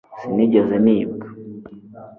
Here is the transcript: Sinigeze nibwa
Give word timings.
Sinigeze 0.19 0.75
nibwa 0.85 1.27